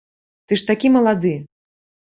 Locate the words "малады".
0.95-1.35